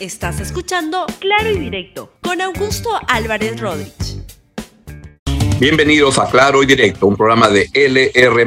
[0.00, 4.18] Estás escuchando Claro y Directo con Augusto Álvarez Rodríguez.
[5.58, 8.46] Bienvenidos a Claro y Directo, un programa de LR.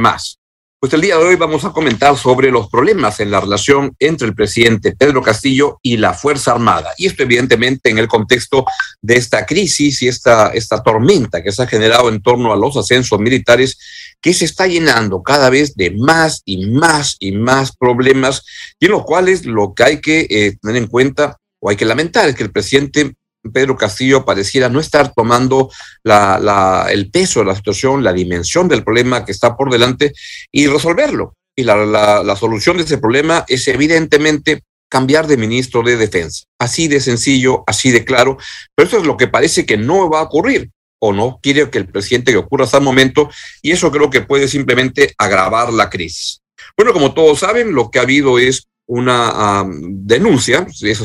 [0.79, 4.29] Pues el día de hoy vamos a comentar sobre los problemas en la relación entre
[4.29, 6.93] el presidente Pedro Castillo y la Fuerza Armada.
[6.97, 8.65] Y esto evidentemente en el contexto
[9.01, 12.77] de esta crisis y esta, esta tormenta que se ha generado en torno a los
[12.77, 13.77] ascensos militares
[14.21, 18.43] que se está llenando cada vez de más y más y más problemas
[18.79, 21.85] y en los cuales lo que hay que eh, tener en cuenta o hay que
[21.85, 23.13] lamentar que el presidente
[23.53, 25.69] Pedro Castillo pareciera no estar tomando
[26.03, 30.13] el peso de la situación, la dimensión del problema que está por delante
[30.51, 31.35] y resolverlo.
[31.55, 36.45] Y la, solución de ese problema es evidentemente cambiar de ministro de defensa.
[36.59, 38.37] Así de sencillo, así de claro,
[38.75, 41.79] pero eso es lo que parece que no va a ocurrir o no quiere que
[41.79, 43.29] el presidente que ocurra hasta el momento
[43.61, 46.41] y eso creo que puede simplemente agravar la crisis.
[46.77, 51.03] Bueno, como todos saben, lo que ha habido es una denuncia, esa,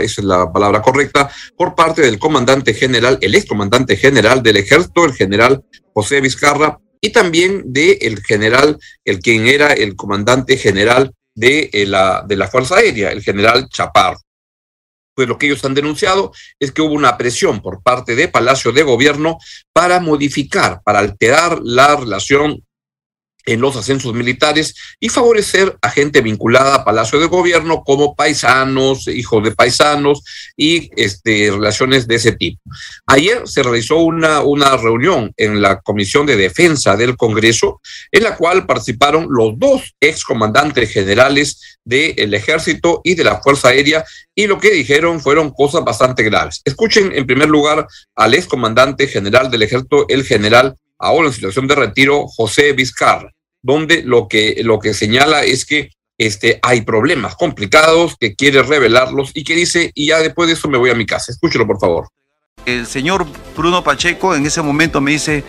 [0.00, 5.14] es la palabra correcta, por parte del comandante general, el excomandante general del ejército, el
[5.14, 11.70] general José Vizcarra, y también del el general, el quien era el comandante general de,
[11.72, 14.20] eh, la, de la Fuerza Aérea, el general Chaparro.
[15.12, 18.70] Pues lo que ellos han denunciado es que hubo una presión por parte de Palacio
[18.70, 19.38] de Gobierno
[19.72, 22.62] para modificar, para alterar la relación
[23.46, 29.08] en los ascensos militares y favorecer a gente vinculada a Palacio de Gobierno como paisanos,
[29.08, 30.22] hijos de paisanos
[30.56, 32.60] y este, relaciones de ese tipo.
[33.06, 37.80] Ayer se realizó una, una reunión en la Comisión de Defensa del Congreso
[38.12, 44.04] en la cual participaron los dos excomandantes generales del Ejército y de la Fuerza Aérea
[44.34, 46.60] y lo que dijeron fueron cosas bastante graves.
[46.64, 51.74] Escuchen en primer lugar al excomandante general del Ejército, el general ahora en situación de
[51.74, 53.32] retiro, José Vizcarra
[53.62, 59.30] donde lo que, lo que señala es que este, hay problemas complicados, que quiere revelarlos
[59.34, 61.30] y que dice, y ya después de eso me voy a mi casa.
[61.30, 62.08] Escúchelo, por favor.
[62.66, 63.26] El señor
[63.56, 65.44] Bruno Pacheco en ese momento me dice,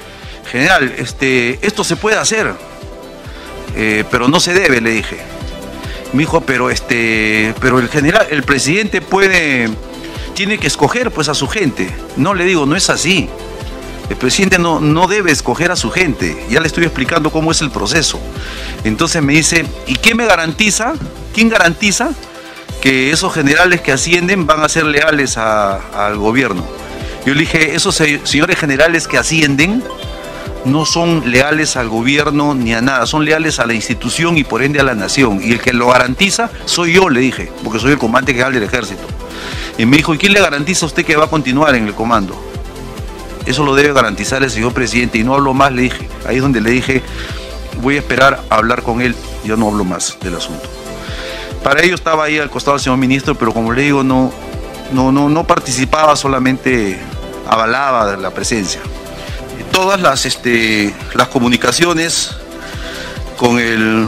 [0.51, 2.53] general, este, esto se puede hacer,
[3.75, 5.17] eh, pero no se debe, le dije.
[6.13, 9.69] Me dijo, pero este, pero el general, el presidente puede,
[10.33, 11.89] tiene que escoger pues a su gente.
[12.15, 13.29] No le digo, no es así.
[14.09, 16.45] El presidente no, no debe escoger a su gente.
[16.49, 18.19] Ya le estoy explicando cómo es el proceso.
[18.83, 20.93] Entonces me dice, ¿y quién me garantiza?
[21.33, 22.09] ¿Quién garantiza
[22.81, 26.65] que esos generales que ascienden van a ser leales al gobierno?
[27.25, 29.83] Yo le dije, esos señores generales que ascienden
[30.65, 34.63] no son leales al gobierno ni a nada, son leales a la institución y por
[34.63, 35.39] ende a la nación.
[35.43, 38.63] Y el que lo garantiza soy yo, le dije, porque soy el comandante general del
[38.63, 39.03] ejército.
[39.77, 41.93] Y me dijo, ¿y quién le garantiza a usted que va a continuar en el
[41.93, 42.48] comando?
[43.49, 46.07] Eso lo debe garantizar el señor presidente y no hablo más, le dije.
[46.27, 47.01] Ahí es donde le dije,
[47.81, 50.69] voy a esperar a hablar con él, yo no hablo más del asunto.
[51.63, 54.31] Para ello estaba ahí al costado del señor ministro, pero como le digo, no,
[54.93, 56.99] no, no, no participaba, solamente
[57.47, 58.81] avalaba la presencia.
[59.71, 62.35] Todas las, este, las comunicaciones
[63.35, 64.07] con el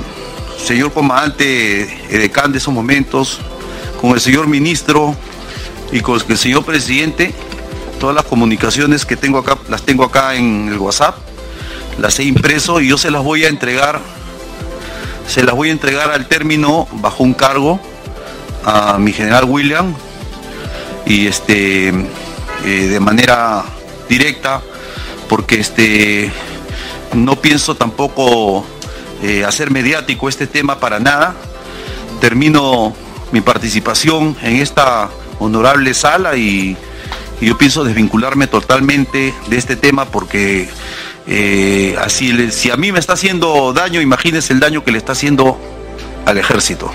[0.64, 3.40] señor comandante Edecán de esos momentos,
[4.00, 5.16] con el señor ministro
[5.92, 7.34] y con el señor presidente,
[8.02, 11.18] Todas las comunicaciones que tengo acá, las tengo acá en el WhatsApp,
[12.00, 14.00] las he impreso y yo se las voy a entregar,
[15.28, 17.80] se las voy a entregar al término bajo un cargo
[18.66, 19.94] a mi general William
[21.06, 21.94] y este eh,
[22.66, 23.64] de manera
[24.10, 24.64] directa
[25.30, 26.32] porque este
[27.14, 28.66] no pienso tampoco
[29.22, 31.36] eh, hacer mediático este tema para nada.
[32.20, 32.96] Termino
[33.32, 35.08] mi participación en esta
[35.38, 36.76] honorable sala y
[37.48, 40.70] yo pienso desvincularme totalmente de este tema porque
[41.28, 45.14] eh, así, si a mí me está haciendo daño, imagínese el daño que le está
[45.14, 45.60] haciendo
[46.26, 46.92] al ejército.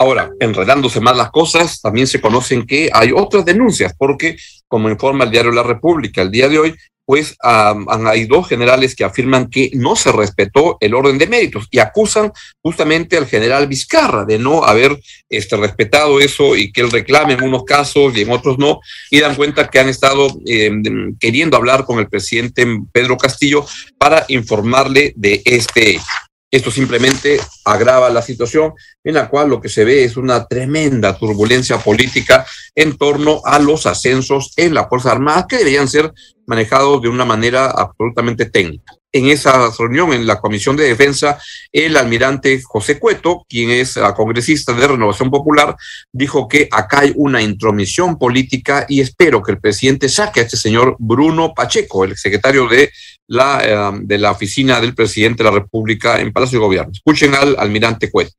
[0.00, 4.36] Ahora, enredándose más las cosas, también se conocen que hay otras denuncias, porque,
[4.68, 6.74] como informa el diario La República el día de hoy,
[7.08, 11.78] pues hay dos generales que afirman que no se respetó el orden de méritos y
[11.78, 17.32] acusan justamente al general Vizcarra de no haber este, respetado eso y que él reclame
[17.32, 18.80] en unos casos y en otros no,
[19.10, 23.64] y dan cuenta que han estado em, queriendo hablar con el presidente Pedro Castillo
[23.96, 26.27] para informarle de este hecho.
[26.50, 28.72] Esto simplemente agrava la situación
[29.04, 33.58] en la cual lo que se ve es una tremenda turbulencia política en torno a
[33.58, 36.10] los ascensos en la Fuerza Armada que deberían ser
[36.46, 38.97] manejados de una manera absolutamente técnica.
[39.10, 41.40] En esa reunión en la Comisión de Defensa,
[41.72, 45.76] el almirante José Cueto, quien es congresista de Renovación Popular,
[46.12, 50.58] dijo que acá hay una intromisión política y espero que el presidente saque a este
[50.58, 52.90] señor Bruno Pacheco, el secretario de
[53.28, 56.92] la, eh, de la oficina del presidente de la República en Palacio de Gobierno.
[56.92, 58.32] Escuchen al almirante Cueto.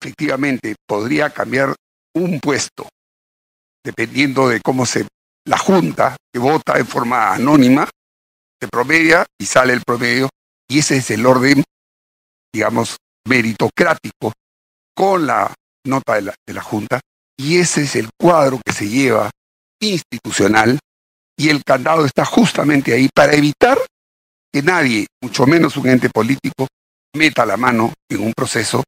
[0.00, 1.74] Efectivamente, podría cambiar
[2.14, 2.88] un puesto,
[3.84, 5.06] dependiendo de cómo se
[5.46, 7.88] la junta que vota en forma anónima,
[8.68, 10.28] promedia y sale el promedio,
[10.68, 11.62] y ese es el orden,
[12.52, 12.96] digamos,
[13.26, 14.32] meritocrático
[14.94, 15.52] con la
[15.84, 17.00] nota de la, de la junta,
[17.36, 19.30] y ese es el cuadro que se lleva
[19.80, 20.78] institucional,
[21.38, 23.78] y el candado está justamente ahí para evitar
[24.52, 26.66] que nadie, mucho menos un ente político,
[27.14, 28.82] meta la mano en un proceso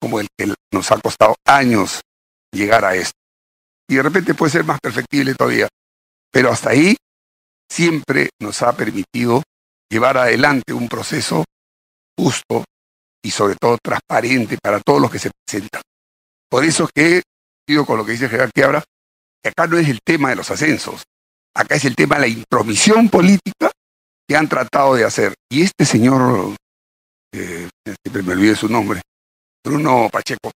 [0.00, 2.00] como el que nos ha costado años
[2.52, 3.18] llegar a esto.
[3.88, 5.68] Y de repente puede ser más perfectible todavía,
[6.30, 6.96] pero hasta ahí
[7.68, 9.42] siempre nos ha permitido
[9.90, 11.44] llevar adelante un proceso
[12.16, 12.64] justo
[13.22, 15.82] y sobre todo transparente para todos los que se presentan.
[16.50, 17.22] Por eso que,
[17.66, 18.84] digo con lo que dice Gerard Quiabra,
[19.42, 21.04] que acá no es el tema de los ascensos,
[21.54, 23.70] acá es el tema de la intromisión política
[24.26, 25.34] que han tratado de hacer.
[25.50, 26.54] Y este señor,
[27.32, 27.68] eh,
[28.02, 29.00] siempre me olvide su nombre,
[29.64, 30.50] Bruno Pacheco,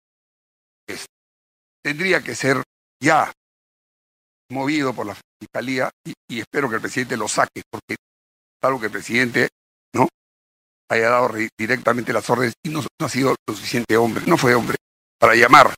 [1.84, 2.62] tendría que ser
[3.02, 3.32] ya
[4.50, 7.96] movido por la fiscalía y, espero que el presidente lo saque, porque
[8.62, 9.50] algo que el presidente
[9.94, 10.08] no
[10.90, 14.78] haya dado directamente las órdenes y no, ha sido lo suficiente hombre, no fue hombre
[15.18, 15.74] para llamar,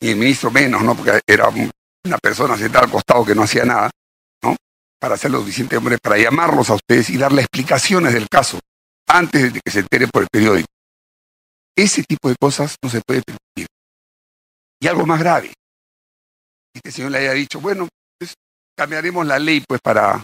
[0.00, 0.96] y el ministro menos, ¿no?
[0.96, 3.90] Porque era una persona sentada al costado que no hacía nada,
[4.42, 4.56] ¿no?
[4.98, 8.58] Para ser lo suficiente hombre, para llamarlos a ustedes y darle explicaciones del caso
[9.06, 10.68] antes de que se entere por el periódico.
[11.76, 13.66] Ese tipo de cosas no se puede permitir.
[14.80, 15.52] Y algo más grave,
[16.74, 17.88] este señor le haya dicho, bueno,
[18.78, 20.22] cambiaremos la ley pues para,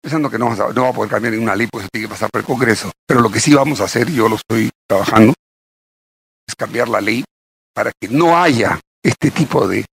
[0.00, 2.46] pensando que no, va a poder cambiar ninguna ley, pues tiene que pasar por el
[2.46, 5.34] Congreso, pero lo que sí vamos a hacer, yo lo estoy trabajando,
[6.48, 7.22] es cambiar la ley
[7.74, 9.84] para que no haya este tipo de,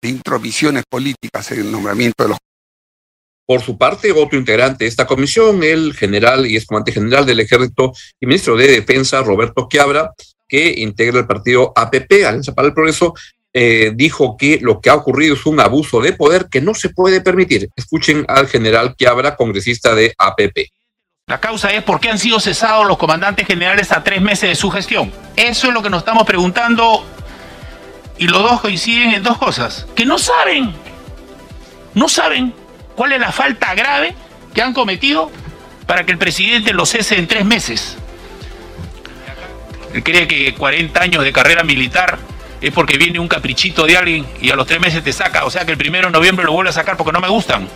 [0.00, 2.38] de intromisiones políticas en el nombramiento de los
[3.44, 7.92] por su parte, otro integrante de esta comisión, el general y excomandante general del Ejército
[8.20, 10.12] y ministro de Defensa, Roberto Quiabra,
[10.48, 13.14] que integra el partido APP, Alianza para el Progreso,
[13.54, 16.88] eh, dijo que lo que ha ocurrido es un abuso de poder que no se
[16.88, 17.68] puede permitir.
[17.76, 20.70] Escuchen al general Quiabra, congresista de APP.
[21.26, 24.54] La causa es por qué han sido cesados los comandantes generales a tres meses de
[24.54, 25.12] su gestión.
[25.36, 27.06] Eso es lo que nos estamos preguntando
[28.18, 29.86] y los dos coinciden en dos cosas.
[29.94, 30.72] Que no saben,
[31.94, 32.54] no saben
[32.96, 34.14] cuál es la falta grave
[34.54, 35.30] que han cometido
[35.86, 37.98] para que el presidente los cese en tres meses.
[39.92, 42.18] Él cree que 40 años de carrera militar
[42.62, 45.44] es porque viene un caprichito de alguien y a los tres meses te saca.
[45.44, 47.68] O sea que el primero de noviembre lo vuelve a sacar porque no me gustan.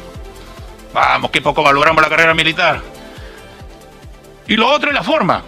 [0.95, 2.81] Vamos, qué poco valoramos la carrera militar.
[4.47, 5.43] Y lo otro es la forma.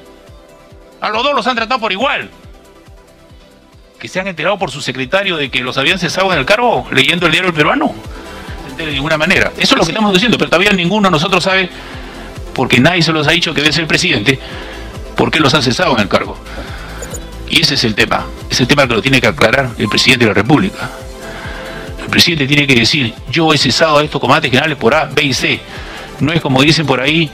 [1.00, 2.28] A los dos los han tratado por igual.
[4.00, 6.88] Que se han enterado por su secretario de que los habían cesado en el cargo
[6.90, 7.94] leyendo el diario Peruano.
[8.76, 9.52] De ninguna manera.
[9.56, 11.68] Eso es lo que estamos diciendo, pero todavía ninguno de nosotros sabe,
[12.54, 14.38] porque nadie se los ha dicho que debe ser presidente,
[15.16, 16.38] por qué los han cesado en el cargo.
[17.50, 18.26] Y ese es el tema.
[18.50, 20.90] Es el tema que lo tiene que aclarar el presidente de la República.
[22.02, 25.22] El presidente tiene que decir, yo he cesado a estos comandantes generales por A, B
[25.22, 25.60] y C.
[26.20, 27.30] No es como dicen por ahí,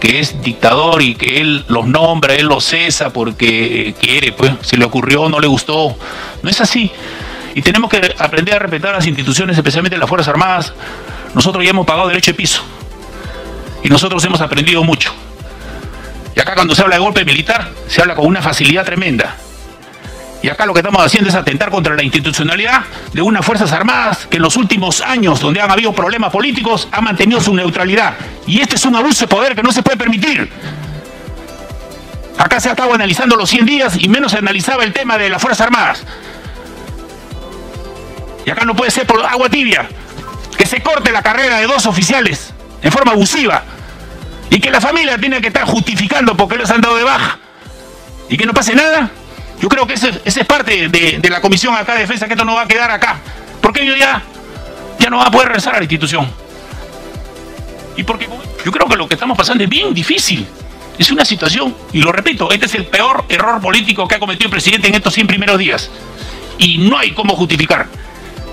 [0.00, 4.76] que es dictador y que él los nombra, él los cesa porque quiere, pues, se
[4.76, 5.96] le ocurrió, no le gustó.
[6.42, 6.90] No es así.
[7.54, 10.72] Y tenemos que aprender a respetar las instituciones, especialmente las Fuerzas Armadas.
[11.34, 12.62] Nosotros ya hemos pagado derecho de piso.
[13.84, 15.12] Y nosotros hemos aprendido mucho.
[16.34, 19.36] Y acá cuando se habla de golpe militar, se habla con una facilidad tremenda.
[20.42, 22.82] Y acá lo que estamos haciendo es atentar contra la institucionalidad
[23.12, 27.04] de unas Fuerzas Armadas que en los últimos años, donde han habido problemas políticos, han
[27.04, 28.14] mantenido su neutralidad.
[28.46, 30.50] Y este es un abuso de poder que no se puede permitir.
[32.38, 35.30] Acá se ha estado analizando los 100 días y menos se analizaba el tema de
[35.30, 36.04] las Fuerzas Armadas.
[38.44, 39.88] Y acá no puede ser por agua tibia
[40.58, 43.62] que se corte la carrera de dos oficiales en forma abusiva
[44.52, 47.38] y que la familia tiene que estar justificando porque los han dado de baja
[48.28, 49.10] y que no pase nada.
[49.58, 52.54] Yo creo que esa es parte de, la comisión acá de defensa, que esto no
[52.54, 53.16] va a quedar acá.
[53.62, 54.22] Porque ellos ya,
[54.98, 56.30] ya no va a poder regresar a la institución.
[57.96, 58.28] Y porque
[58.62, 60.46] yo creo que lo que estamos pasando es bien difícil.
[60.98, 64.48] Es una situación, y lo repito, este es el peor error político que ha cometido
[64.48, 65.88] el presidente en estos 100 primeros días.
[66.58, 67.86] Y no hay cómo justificar.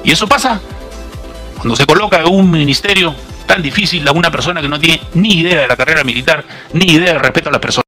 [0.06, 0.62] Y eso pasa
[1.58, 3.14] cuando se coloca un ministerio
[3.50, 6.86] tan difícil a una persona que no tiene ni idea de la carrera militar, ni
[6.86, 7.86] idea del respeto a las personas.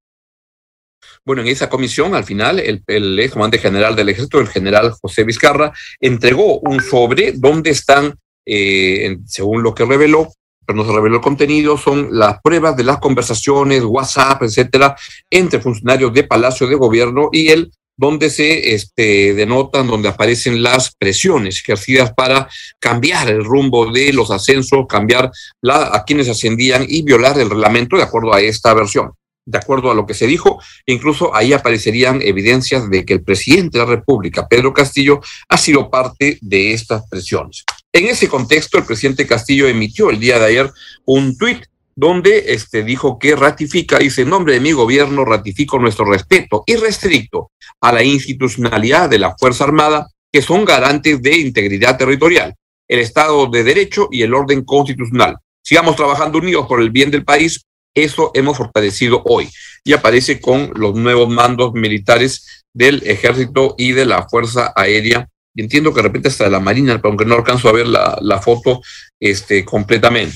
[1.24, 5.24] Bueno, en esa comisión, al final, el, el comandante general del ejército, el general José
[5.24, 10.34] Vizcarra, entregó un sobre donde están, eh, según lo que reveló,
[10.66, 14.96] pero no se reveló el contenido, son las pruebas de las conversaciones, WhatsApp, etcétera,
[15.30, 20.96] entre funcionarios de Palacio de Gobierno y el donde se este, denotan, donde aparecen las
[20.96, 25.30] presiones ejercidas para cambiar el rumbo de los ascensos, cambiar
[25.62, 29.12] la, a quienes ascendían y violar el reglamento de acuerdo a esta versión.
[29.46, 33.78] de acuerdo a lo que se dijo, incluso ahí aparecerían evidencias de que el presidente
[33.78, 37.66] de la República, Pedro Castillo, ha sido parte de estas presiones.
[37.92, 40.72] En ese contexto, el presidente Castillo emitió el día de ayer
[41.06, 46.06] un tuit donde este, dijo que ratifica, dice, en nombre de mi gobierno ratifico nuestro
[46.06, 52.56] respeto irrestricto a la institucionalidad de la Fuerza Armada, que son garantes de integridad territorial,
[52.88, 55.38] el Estado de Derecho y el orden constitucional.
[55.62, 57.66] Sigamos trabajando unidos por el bien del país.
[57.94, 59.50] Eso hemos fortalecido hoy.
[59.84, 65.28] Y aparece con los nuevos mandos militares del ejército y de la Fuerza Aérea.
[65.56, 68.40] Entiendo que de repente hasta de la Marina, aunque no alcanzo a ver la, la
[68.40, 68.82] foto
[69.20, 70.36] este, completamente.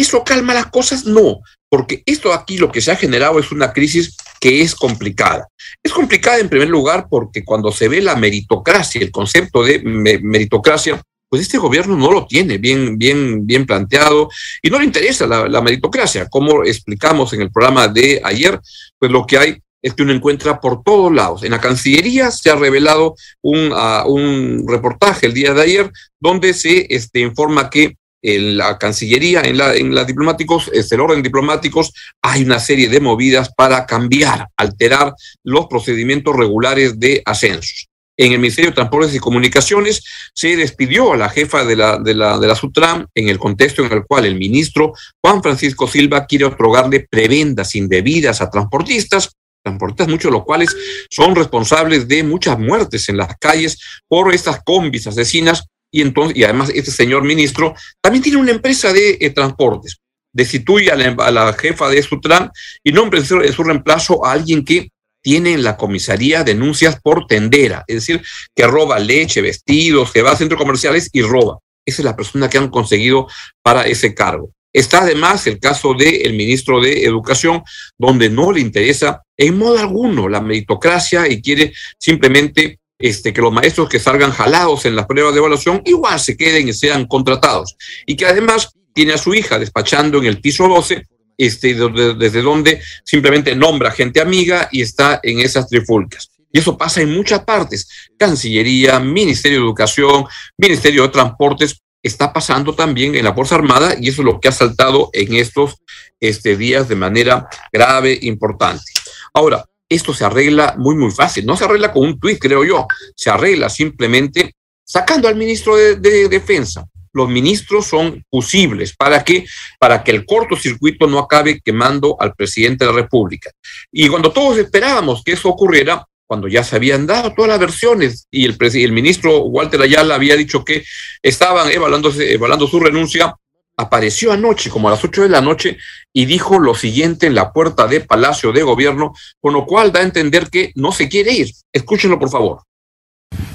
[0.00, 1.04] ¿Eso calma las cosas?
[1.04, 5.46] No, porque esto aquí lo que se ha generado es una crisis que es complicada.
[5.82, 11.02] Es complicada en primer lugar porque cuando se ve la meritocracia, el concepto de meritocracia,
[11.28, 14.30] pues este gobierno no lo tiene bien, bien, bien planteado
[14.62, 16.30] y no le interesa la, meritocracia.
[16.30, 18.58] Como explicamos en el programa de ayer,
[18.98, 21.44] pues lo que hay es que uno encuentra por todos lados.
[21.44, 26.54] En la Cancillería se ha revelado un, ah, un reportaje el día de ayer donde
[26.54, 31.92] se este, informa que en la Cancillería, en la, en diplomáticos, es el orden diplomáticos,
[32.22, 37.86] hay una serie de movidas para cambiar, alterar los procedimientos regulares de ascensos.
[38.16, 42.14] En el Ministerio de Transportes y Comunicaciones se despidió a la jefa de la, de
[42.14, 44.92] la, de la SUTRAM en el contexto en el cual el ministro
[45.24, 49.30] Juan Francisco Silva quiere otorgarle prebendas indebidas a transportistas
[49.62, 50.74] transportistas, muchos de los cuales
[51.10, 56.44] son responsables de muchas muertes en las calles por estas combis asesinas y entonces, y
[56.44, 59.98] además este señor ministro también tiene una empresa de eh, transportes.
[60.32, 62.50] Destituye a la, jefa de Sutran
[62.84, 64.90] y nombra en su, reemplazo a alguien que
[65.22, 68.22] tiene en la comisaría denuncias por tendera, es decir,
[68.54, 71.58] que roba leche, vestidos, que va a centros comerciales y roba.
[71.84, 73.26] Esa es la persona que han conseguido
[73.62, 74.52] para ese cargo.
[74.72, 77.62] Está además el caso del ministro de Educación,
[77.98, 83.52] donde no le interesa en modo alguno la meritocracia y quiere simplemente este, que los
[83.52, 87.76] maestros que salgan jalados en las pruebas de evaluación igual se queden y sean contratados.
[88.06, 91.06] Y que además tiene a su hija despachando en el piso 12,
[91.38, 96.30] este, desde donde simplemente nombra gente amiga y está en esas trifulcas.
[96.52, 97.88] Y eso pasa en muchas partes.
[98.18, 100.26] Cancillería, Ministerio de Educación,
[100.58, 104.48] Ministerio de Transportes, está pasando también en la Fuerza Armada y eso es lo que
[104.48, 105.76] ha saltado en estos
[106.18, 108.92] este, días de manera grave, importante.
[109.32, 111.44] Ahora, esto se arregla muy, muy fácil.
[111.44, 112.86] No se arregla con un tuit, creo yo.
[113.14, 114.54] Se arregla simplemente
[114.84, 116.86] sacando al ministro de, Defensa.
[117.12, 119.44] Los ministros son posibles para que,
[119.80, 123.50] para que el cortocircuito no acabe quemando al presidente de la República.
[123.90, 128.28] Y cuando todos esperábamos que eso ocurriera, cuando ya se habían dado todas las versiones
[128.30, 130.84] y el, el ministro Walter Ayala había dicho que
[131.20, 133.34] estaban evaluando su renuncia,
[133.80, 135.78] apareció anoche, como a las 8 de la noche,
[136.12, 140.00] y dijo lo siguiente en la puerta de Palacio de Gobierno, con lo cual da
[140.00, 141.50] a entender que no se quiere ir.
[141.72, 142.62] Escúchenlo, por favor.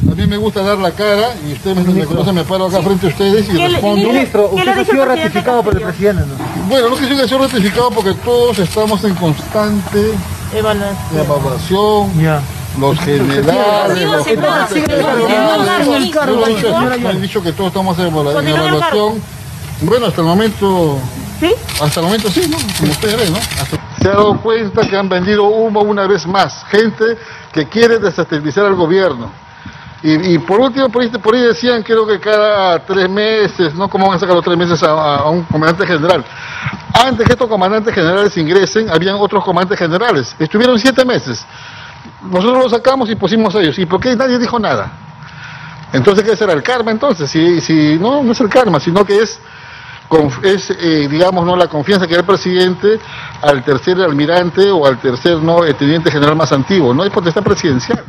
[0.09, 3.07] A mí me gusta dar la cara y ustedes me, conocen, me paro acá frente
[3.07, 4.07] a ustedes y respondo.
[4.07, 6.67] Ministro, usted ha sido ratificado por el presidente, ¿no?
[6.69, 10.11] Bueno, no que yo sido ratificado porque todos estamos en constante
[10.53, 12.21] evaluación.
[12.21, 12.41] Ya.
[12.79, 14.25] Los generales, los
[16.99, 19.21] me han dicho que todos estamos en evaluación
[19.81, 20.99] bueno, hasta el momento.
[21.39, 21.53] ¿Sí?
[21.81, 22.57] Hasta el momento sí, ¿no?
[22.79, 23.39] Como ustedes ven, ¿no?
[24.01, 26.63] Se ha dado cuenta que han vendido humo una vez más.
[26.65, 27.17] Gente
[27.51, 29.31] que quiere desestabilizar al gobierno.
[30.07, 33.89] Y, por último, por ahí, decían, creo que cada tres meses, ¿no?
[33.89, 36.23] ¿Cómo van a sacar los tres meses a, un comandante general?
[36.93, 40.35] Antes que estos comandantes generales ingresen, habían otros comandantes generales.
[40.37, 41.43] Estuvieron siete meses.
[42.21, 43.79] Nosotros los sacamos y pusimos a ellos.
[43.79, 44.91] ¿Y por qué nadie dijo nada?
[45.91, 47.27] Entonces, ¿qué será el karma entonces?
[47.27, 49.39] Si, si no, no es el karma, sino que es
[50.43, 52.99] es, eh, digamos, no la confianza que da el presidente
[53.41, 56.93] al tercer almirante o al tercer no teniente general más antiguo.
[56.93, 58.03] No hay potestad presidencial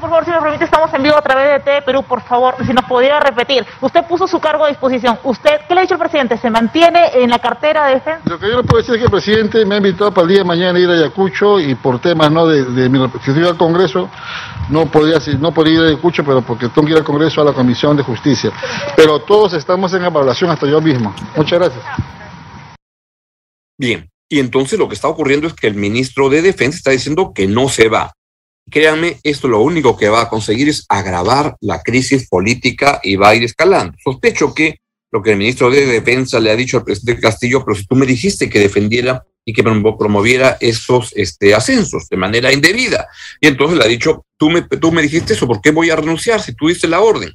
[0.00, 2.54] por favor, si me permite, estamos en vivo a través de TV Perú, por favor,
[2.66, 3.64] si nos pudiera repetir.
[3.80, 5.18] Usted puso su cargo a disposición.
[5.22, 6.36] ¿Usted qué le ha dicho el presidente?
[6.38, 8.20] ¿Se mantiene en la cartera de defensa?
[8.24, 10.28] Lo que yo le puedo decir es que el presidente me ha invitado para el
[10.28, 13.44] día de mañana a ir a Ayacucho y por temas no de, de mi representación
[13.44, 14.08] al Congreso,
[14.70, 17.44] no podría, no podría ir a Ayacucho, pero porque tengo que ir al Congreso a
[17.44, 18.50] la Comisión de Justicia.
[18.96, 21.14] Pero todos estamos en evaluación, hasta yo mismo.
[21.36, 21.84] Muchas gracias.
[23.78, 27.32] Bien, y entonces lo que está ocurriendo es que el ministro de Defensa está diciendo
[27.34, 28.12] que no se va.
[28.70, 33.30] Créanme, esto lo único que va a conseguir es agravar la crisis política y va
[33.30, 33.96] a ir escalando.
[34.02, 34.78] Sospecho que
[35.12, 37.96] lo que el ministro de Defensa le ha dicho al presidente Castillo, pero si tú
[37.96, 43.08] me dijiste que defendiera y que promoviera esos este, ascensos de manera indebida.
[43.40, 45.96] Y entonces le ha dicho, tú me, tú me dijiste eso, ¿por qué voy a
[45.96, 47.32] renunciar si tú diste la orden?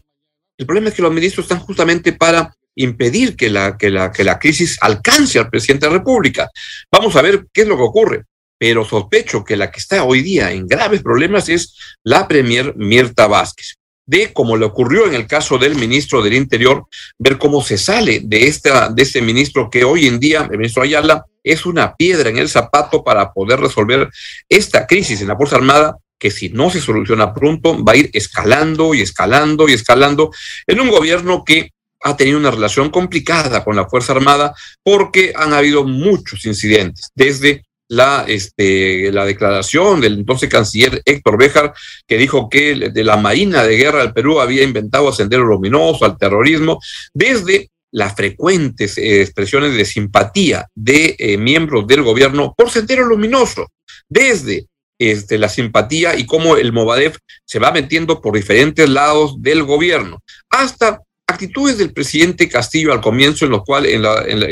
[0.57, 4.23] El problema es que los ministros están justamente para impedir que la, que la, que
[4.23, 6.49] la crisis alcance al presidente de la República.
[6.91, 8.23] Vamos a ver qué es lo que ocurre.
[8.57, 13.27] Pero sospecho que la que está hoy día en graves problemas es la Premier Mirta
[13.27, 13.75] Vázquez.
[14.07, 16.85] De como le ocurrió en el caso del ministro del Interior,
[17.17, 20.83] ver cómo se sale de, esta, de este ministro que hoy en día, el ministro
[20.83, 24.09] Ayala, es una piedra en el zapato para poder resolver
[24.47, 28.09] esta crisis en la Fuerza Armada que si no se soluciona pronto va a ir
[28.13, 30.31] escalando y escalando y escalando
[30.65, 31.71] en un gobierno que
[32.01, 37.65] ha tenido una relación complicada con la Fuerza Armada porque han habido muchos incidentes, desde
[37.87, 41.73] la, este, la declaración del entonces canciller Héctor Béjar,
[42.07, 46.17] que dijo que de la Marina de Guerra del Perú había inventado Sendero Luminoso, al
[46.17, 46.79] terrorismo,
[47.13, 53.67] desde las frecuentes eh, expresiones de simpatía de eh, miembros del gobierno por Sendero Luminoso,
[54.09, 54.67] desde
[54.99, 60.19] este, la simpatía y cómo el Movadef se va metiendo por diferentes lados del gobierno,
[60.49, 64.01] hasta actitudes del presidente Castillo al comienzo en, los cual, en,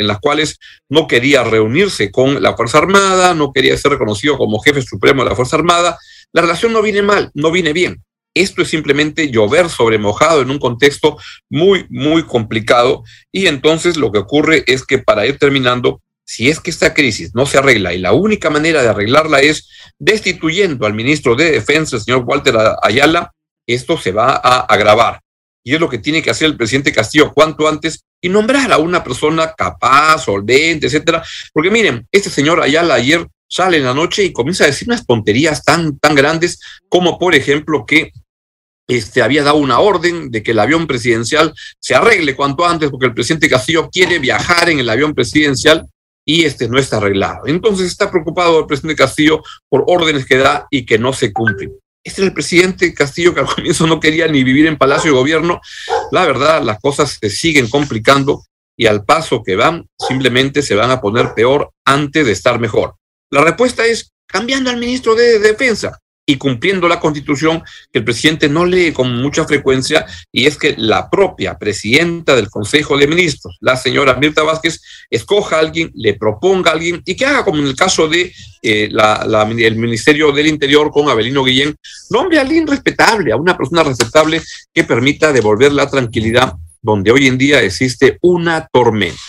[0.08, 4.82] las cuales no quería reunirse con la Fuerza Armada, no quería ser reconocido como jefe
[4.82, 5.98] supremo de la Fuerza Armada.
[6.32, 8.04] La relación no viene mal, no viene bien.
[8.36, 11.18] Esto es simplemente llover sobre mojado en un contexto
[11.50, 13.04] muy, muy complicado.
[13.32, 17.36] Y entonces lo que ocurre es que para ir terminando, si es que esta crisis
[17.36, 21.98] no se arregla y la única manera de arreglarla es destituyendo al ministro de Defensa,
[21.98, 23.32] el señor Walter Ayala,
[23.68, 25.23] esto se va a agravar
[25.64, 28.78] y es lo que tiene que hacer el presidente Castillo cuanto antes y nombrar a
[28.78, 31.24] una persona capaz, solvente, etcétera.
[31.54, 35.06] Porque miren, este señor Ayala ayer sale en la noche y comienza a decir unas
[35.06, 38.12] tonterías tan, tan grandes como, por ejemplo, que
[38.88, 43.06] este, había dado una orden de que el avión presidencial se arregle cuanto antes, porque
[43.06, 45.88] el presidente Castillo quiere viajar en el avión presidencial
[46.26, 47.48] y este no está arreglado.
[47.48, 51.72] Entonces está preocupado el presidente Castillo por órdenes que da y que no se cumplen.
[52.04, 55.18] Este era el presidente Castillo que al comienzo no quería ni vivir en Palacio de
[55.18, 55.62] Gobierno.
[56.12, 58.44] La verdad, las cosas se siguen complicando
[58.78, 62.96] y al paso que van, simplemente se van a poner peor antes de estar mejor.
[63.32, 68.48] La respuesta es cambiando al ministro de Defensa y cumpliendo la constitución que el presidente
[68.48, 73.58] no lee con mucha frecuencia y es que la propia presidenta del Consejo de Ministros,
[73.60, 77.60] la señora Mirta Vázquez, escoja a alguien, le proponga a alguien y que haga como
[77.60, 78.32] en el caso de
[78.62, 81.76] eh, el Ministerio del Interior con Abelino Guillén,
[82.10, 84.42] nombre a alguien respetable, a una persona respetable
[84.74, 89.20] que permita devolver la tranquilidad donde hoy en día existe una tormenta.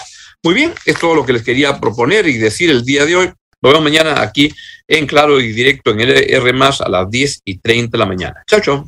[0.43, 3.33] Muy bien, es todo lo que les quería proponer y decir el día de hoy.
[3.65, 4.55] Nos vemos mañana aquí
[4.87, 8.43] en Claro y Directo en LR más a las 10 y 30 de la mañana.
[8.47, 8.85] Chao, chao.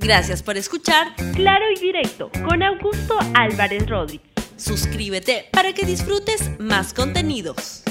[0.00, 4.26] Gracias por escuchar Claro y Directo con Augusto Álvarez Rodríguez.
[4.56, 7.84] Suscríbete para que disfrutes más contenidos.